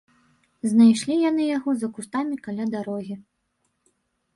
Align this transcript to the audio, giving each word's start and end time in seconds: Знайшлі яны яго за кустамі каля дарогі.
Знайшлі 0.71 1.19
яны 1.29 1.43
яго 1.57 1.69
за 1.83 1.93
кустамі 1.99 2.35
каля 2.49 2.65
дарогі. 2.77 3.15